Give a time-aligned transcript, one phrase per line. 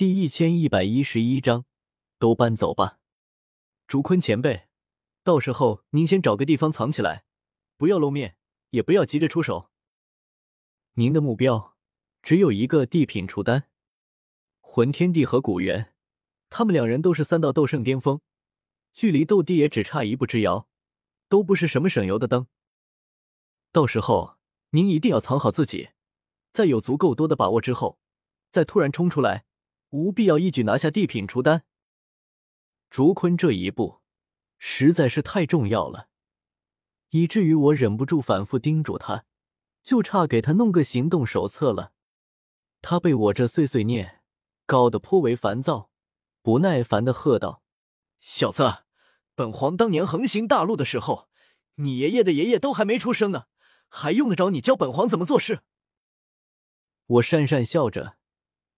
[0.00, 1.66] 第一千一百一十一章，
[2.18, 3.00] 都搬走吧。
[3.86, 4.66] 竹坤前辈，
[5.22, 7.26] 到时候您先找个地方藏起来，
[7.76, 8.38] 不要露面，
[8.70, 9.70] 也不要急着出手。
[10.94, 11.76] 您的目标
[12.22, 13.68] 只有一个地品出丹，
[14.62, 15.92] 魂天帝和古元，
[16.48, 18.22] 他们两人都是三道斗圣巅峰，
[18.94, 20.66] 距离斗帝也只差一步之遥，
[21.28, 22.46] 都不是什么省油的灯。
[23.70, 24.38] 到时候
[24.70, 25.90] 您一定要藏好自己，
[26.54, 27.98] 在有足够多的把握之后，
[28.50, 29.44] 再突然冲出来，
[29.90, 31.64] 无必要一举拿下地品出丹。
[32.88, 34.00] 竹坤这一步
[34.58, 36.08] 实在是太重要了，
[37.10, 39.24] 以至于我忍不住反复叮嘱他，
[39.82, 41.92] 就差给他弄个行动手册了。
[42.82, 44.22] 他被我这碎碎念
[44.66, 45.90] 搞得颇为烦躁，
[46.42, 47.62] 不耐烦的喝道
[48.18, 48.84] ：“小子，
[49.34, 51.28] 本皇当年横行大陆的时候，
[51.76, 53.46] 你爷爷的爷爷都还没出生呢。”
[53.92, 55.62] 还用得着你教本皇怎么做事？
[57.06, 58.16] 我讪讪笑着，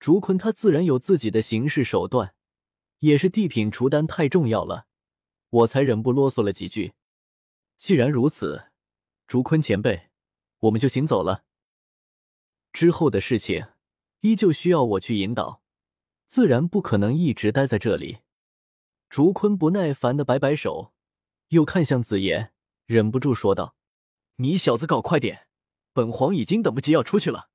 [0.00, 2.34] 竹坤他自然有自己的行事手段，
[3.00, 4.86] 也是地品除丹太重要了，
[5.50, 6.94] 我才忍不啰嗦了几句。
[7.76, 8.70] 既然如此，
[9.26, 10.08] 竹坤前辈，
[10.60, 11.44] 我们就行走了。
[12.72, 13.66] 之后的事情
[14.20, 15.62] 依旧需要我去引导，
[16.26, 18.20] 自然不可能一直待在这里。
[19.10, 20.94] 竹坤不耐烦的摆摆手，
[21.48, 22.54] 又看向紫妍，
[22.86, 23.76] 忍不住说道。
[24.36, 25.48] 你小子搞快点，
[25.92, 27.50] 本皇已经等不及要出去了。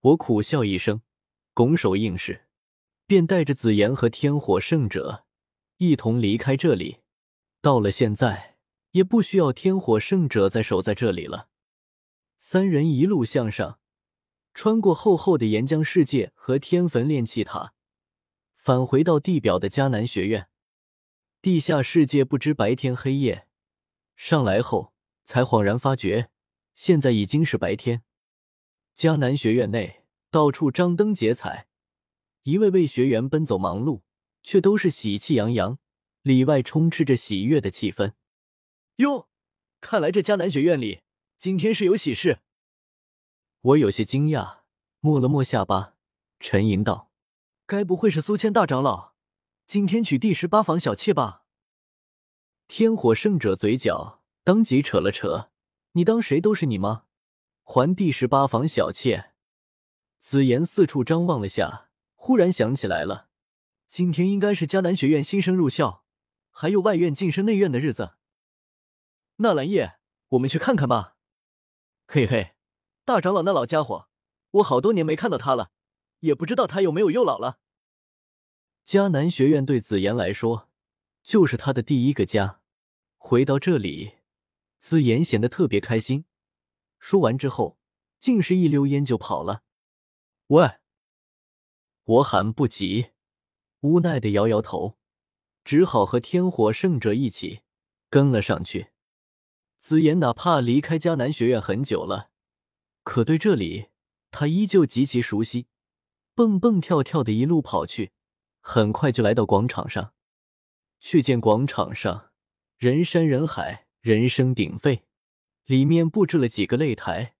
[0.00, 1.02] 我苦笑一声，
[1.60, 2.46] 拱手应是，
[3.04, 5.26] 便带着紫妍和天火圣者
[5.76, 7.00] 一同离开这里。
[7.60, 8.56] 到了现在，
[8.92, 11.50] 也不需要天火圣者再守在这里了。
[12.38, 13.78] 三人一路向上，
[14.54, 17.74] 穿过厚厚的岩浆世界和天坟炼气塔，
[18.54, 20.48] 返回到地表的迦南学院。
[21.42, 23.46] 地下世界不知白天黑夜，
[24.16, 24.94] 上来后。
[25.24, 26.30] 才恍然发觉，
[26.72, 28.02] 现在已经是白天。
[28.96, 29.99] 迦南学院内
[30.30, 31.66] 到处张灯结彩，
[32.44, 34.02] 一位位学员奔走忙碌，
[34.42, 35.78] 却都是喜气洋洋，
[36.22, 38.12] 里外充斥着喜悦的气氛。
[38.96, 39.28] 哟，
[39.80, 41.02] 看来这迦南学院里
[41.36, 42.40] 今天是有喜事。
[43.60, 44.60] 我有些惊讶，
[45.00, 45.96] 摸了摸下巴，
[46.38, 47.10] 沉吟道
[47.66, 49.14] ：“该不会是苏谦大长老
[49.66, 51.44] 今天娶第十八房小妾吧？”
[52.68, 54.18] 天火圣者嘴角。
[54.42, 55.50] 当即扯了扯，
[55.92, 57.04] 你当谁都是你吗？
[57.62, 59.29] 还第十八房小妾？
[60.20, 63.30] 紫妍四处张望了下，忽然想起来了，
[63.88, 66.04] 今天应该是迦南学院新生入校，
[66.50, 68.16] 还有外院晋升内院的日子。
[69.36, 69.94] 纳兰叶，
[70.28, 71.16] 我们去看看吧。
[72.06, 72.52] 嘿嘿，
[73.06, 74.10] 大长老那老家伙，
[74.50, 75.70] 我好多年没看到他了，
[76.18, 77.58] 也不知道他有没有又老了。
[78.84, 80.68] 迦南学院对紫妍来说，
[81.22, 82.60] 就是他的第一个家。
[83.16, 84.16] 回到这里。
[84.78, 86.26] 紫妍显得特别开心，
[86.98, 87.78] 说完之后，
[88.18, 89.62] 竟是一溜烟就跑了。
[90.50, 90.78] 喂！
[92.02, 93.10] 我喊不及，
[93.82, 94.98] 无奈的摇摇头，
[95.64, 97.60] 只好和天火圣者一起
[98.08, 98.88] 跟了上去。
[99.78, 102.30] 紫妍哪怕离开迦南学院很久了，
[103.04, 103.90] 可对这里
[104.32, 105.68] 他依旧极其熟悉，
[106.34, 108.10] 蹦蹦跳跳的一路跑去，
[108.60, 110.14] 很快就来到广场上。
[110.98, 112.32] 却见广场上
[112.76, 113.86] 人山人海。
[114.00, 115.04] 人声鼎沸，
[115.66, 117.36] 里面布置了几个擂台，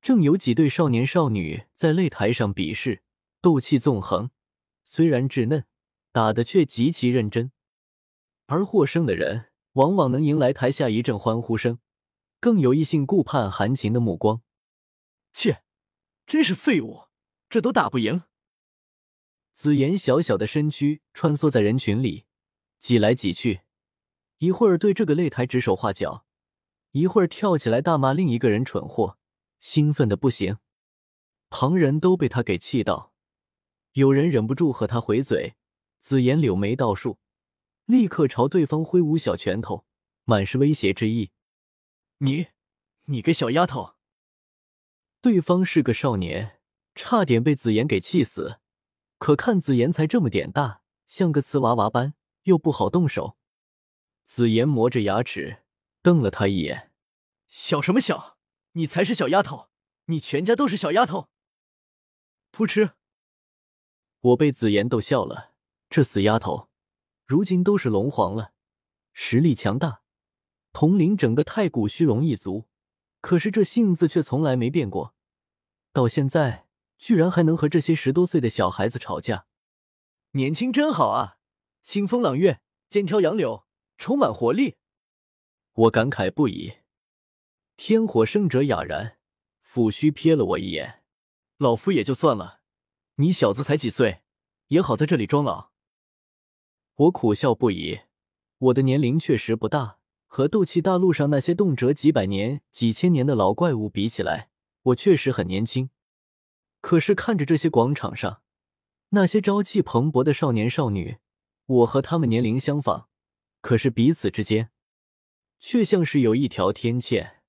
[0.00, 3.02] 正有几对少年少女在擂台上比试，
[3.40, 4.30] 斗气纵横。
[4.82, 5.66] 虽然稚嫩，
[6.10, 7.52] 打的却极其认真。
[8.46, 11.78] 而获胜的人往往能迎来台下一阵欢呼声，
[12.40, 14.42] 更有异性顾盼含情的目光。
[15.32, 15.62] 切，
[16.26, 17.04] 真是废物，
[17.48, 18.22] 这都打不赢。
[19.52, 22.24] 紫妍小小的身躯穿梭在人群里，
[22.78, 23.60] 挤来挤去。
[24.38, 26.24] 一会儿对这个擂台指手画脚，
[26.92, 29.18] 一会儿跳起来大骂另一个人蠢货，
[29.60, 30.58] 兴奋的不行。
[31.48, 33.12] 旁人都被他给气到，
[33.92, 35.54] 有人忍不住和他回嘴。
[35.98, 37.18] 紫妍柳眉倒竖，
[37.84, 39.84] 立刻朝对方挥舞小拳头，
[40.24, 41.30] 满是威胁之意
[42.18, 42.46] ：“你，
[43.04, 43.96] 你个小丫头！”
[45.20, 46.60] 对方是个少年，
[46.94, 48.60] 差点被紫妍给气死。
[49.18, 52.14] 可看紫妍才这么点大，像个瓷娃娃般，
[52.44, 53.36] 又不好动手。
[54.24, 55.64] 紫妍磨着牙齿
[56.00, 56.92] 瞪了他一眼
[57.46, 58.38] ：“小什么小？
[58.72, 59.68] 你才是小丫头！
[60.06, 61.28] 你全家都是小丫头！”
[62.52, 62.94] 噗嗤！
[64.20, 65.52] 我被紫妍逗笑了。
[65.88, 66.68] 这死丫头，
[67.26, 68.52] 如今都是龙皇了，
[69.12, 70.02] 实力强大，
[70.72, 72.68] 统领整个太古虚龙一族。
[73.20, 75.14] 可是这性子却从来没变过，
[75.92, 79.46] 到现在居然还能和这些十多岁的小孩子吵架。
[80.32, 81.38] 年轻真好啊，
[81.82, 83.66] 清风朗月，肩挑杨柳。
[83.98, 84.78] 充满活力，
[85.74, 86.78] 我感慨不已。
[87.82, 89.16] 天火圣者哑然，
[89.66, 91.02] 抚须瞥了我一眼
[91.56, 92.60] ：“老夫也就算了，
[93.14, 94.20] 你小子才几岁，
[94.66, 95.70] 也好在这里装老。
[96.96, 98.00] 我苦笑不已，
[98.58, 99.96] 我的年龄确实不大，
[100.26, 104.50] 和斗气大陆上那些动辄几百年、几千年的老怪物比起来，
[104.82, 105.88] 我确实很年轻。
[106.82, 108.42] 可是看着这些广场上
[109.08, 111.16] 那些朝气蓬勃的少年少女，
[111.64, 113.08] 我和他们年龄相仿，
[113.62, 114.70] 可是彼此之间
[115.58, 117.39] 却像是有一条天堑，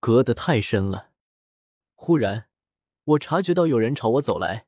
[0.00, 1.10] 隔得太深了。
[1.94, 2.48] 忽然，
[3.04, 4.66] 我察觉到有人朝我走来。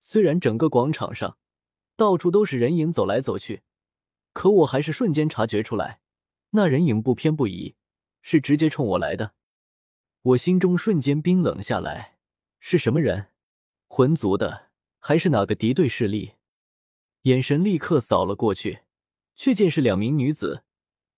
[0.00, 1.38] 虽然整个广场上
[1.96, 3.62] 到处都是人影走来走去，
[4.32, 6.00] 可我还是瞬间察觉出来，
[6.50, 7.76] 那人影不偏不倚，
[8.22, 9.34] 是直接冲我来的。
[10.22, 12.18] 我心中瞬间冰冷下来。
[12.58, 13.28] 是什么人？
[13.86, 16.32] 魂族的，还是哪个敌对势力？
[17.22, 18.80] 眼神立刻扫了过去，
[19.36, 20.64] 却见是两名女子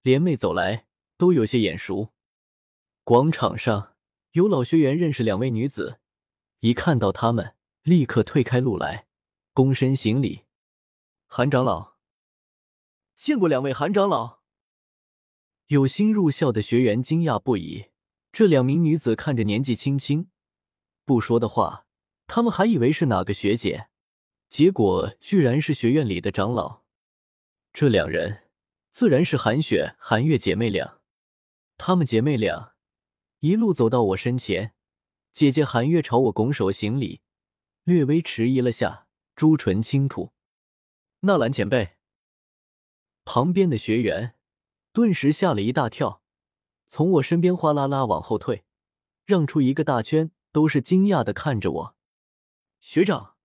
[0.03, 0.87] 联袂走来，
[1.17, 2.13] 都有些眼熟。
[3.09, 3.97] 广场上。
[4.33, 5.99] 有老学员认识两位女子，
[6.61, 9.07] 一看到他们，立刻退开路来，
[9.55, 10.45] 躬身行礼。
[11.27, 11.95] 韩长老，
[13.17, 14.41] 见过两位韩长老。
[15.69, 17.87] 有新入校的学员惊讶不已，
[18.31, 20.29] 这两名女子看着年纪轻轻，
[21.07, 21.87] 不说的话，
[22.27, 23.89] 他们还以为是哪个学姐，
[24.51, 26.83] 结果居然是学院里的长老。
[27.73, 28.51] 这两人
[28.91, 31.01] 自然是韩雪、韩月姐妹俩，
[31.79, 32.75] 她们姐妹俩。
[33.41, 34.75] 一路走到我身前，
[35.33, 37.21] 姐姐韩月朝我拱手行礼，
[37.85, 39.07] 略微迟疑了下，
[39.37, 40.33] 朱唇轻吐。
[41.21, 41.99] 纳兰前辈，
[43.25, 44.35] 旁边的学员
[44.93, 46.21] 顿时吓了一大跳，
[46.89, 48.65] 从我身边哗啦啦往后退，
[49.25, 51.97] 让出一个大圈，都是惊讶的看着我。
[52.81, 53.37] 学长，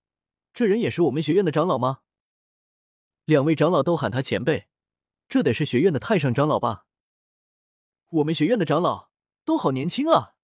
[0.54, 2.00] 这人也是我们学院的长老吗？
[3.26, 4.68] 两位长老都喊他前辈，
[5.30, 6.88] 这得是学院的太上长老吧？
[8.10, 9.13] 我们学院的长老。
[9.46, 10.36] 都好年轻啊！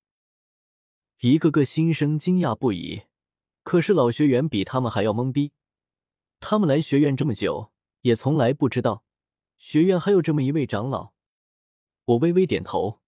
[1.19, 3.03] 一个个心生惊讶不已。
[3.63, 5.51] 可是老学员比他们还要懵逼。
[6.39, 9.03] 他们来学院这么久，也从来不知道
[9.57, 11.11] 学院还有这么一位长老。
[12.05, 13.01] 我微微点头，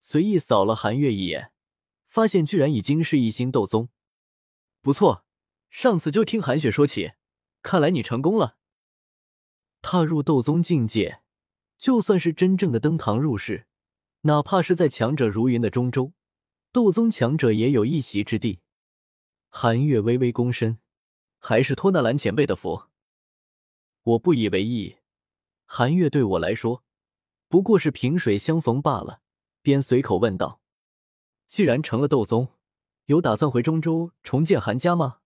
[0.00, 1.52] 随意扫了韩月一眼，
[2.08, 3.90] 发现居然已经是一星斗宗。
[4.80, 5.24] 不错，
[5.68, 7.12] 上次就听韩雪说起，
[7.62, 8.56] 看来你成功了。
[9.82, 11.22] 踏入斗宗境界，
[11.78, 13.68] 就算是真正的登堂入室。
[14.22, 16.12] 哪怕是在强者如云的中州，
[16.72, 18.60] 斗宗强者也有一席之地。
[19.48, 20.78] 韩月微微躬身，
[21.38, 22.84] 还是托纳兰前辈的福。
[24.02, 24.96] 我不以为意，
[25.64, 26.84] 韩月对我来说
[27.48, 29.20] 不过是萍水相逢罢了。
[29.62, 30.60] 便随口问道
[31.46, 32.48] ：“既然成了斗宗，
[33.06, 35.18] 有打算回中州重建韩家吗？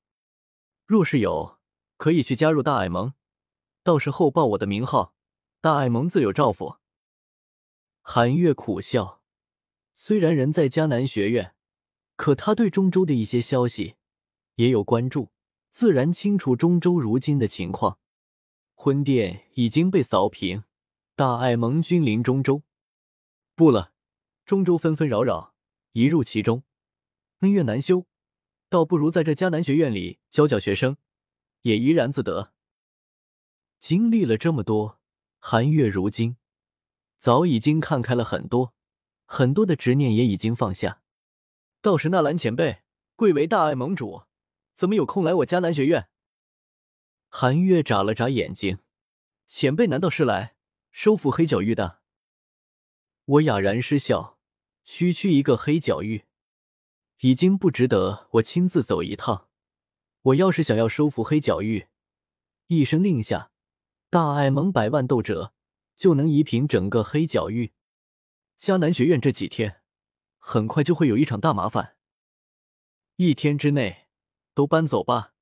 [0.87, 1.59] 若是有，
[1.97, 3.15] 可以去加入大爱盟，
[3.83, 5.15] 到时候报我的名号，
[5.61, 6.77] 大爱盟自有照拂。”
[8.07, 9.23] 韩月苦笑，
[9.95, 11.55] 虽然人在迦南学院，
[12.17, 13.97] 可他对中州的一些消息
[14.57, 15.31] 也有关注，
[15.71, 17.99] 自然清楚中州如今的情况。
[18.75, 20.65] 婚殿已经被扫平，
[21.17, 22.63] 大爱盟君临中州。
[23.55, 23.95] 不了，
[24.45, 25.55] 中州纷纷扰扰，
[25.93, 26.63] 一入其中，
[27.41, 28.05] 恩怨难休，
[28.69, 30.99] 倒不如在这迦南学院里教教学生，
[31.63, 32.53] 也怡然自得。
[33.81, 35.01] 经历了这么多，
[35.39, 36.37] 韩月如今。
[37.25, 38.75] 早已经看开了很多，
[39.25, 41.01] 很多的执念也已经放下。
[41.81, 42.83] 倒是纳兰前辈，
[43.17, 44.25] 贵为大爱盟主，
[44.75, 46.11] 怎么有空来我迦南学院？
[47.31, 48.81] 韩月眨了眨眼睛，
[49.47, 50.55] 前辈难道是来
[50.91, 52.03] 收复黑角域的？
[53.25, 54.39] 我哑然失笑，
[54.85, 56.27] 区区一个黑角域，
[57.21, 59.49] 已经不值得我亲自走一趟。
[60.21, 61.87] 我要是想要收服黑角域，
[62.67, 63.51] 一声令下，
[64.11, 65.54] 大爱盟百万斗者。
[65.97, 67.73] 就能移平整个黑角域。
[68.59, 69.83] 迦南学院这几天，
[70.39, 71.97] 很快就会有一场大麻烦。
[73.17, 74.09] 一天之内，
[74.55, 75.34] 都搬走吧。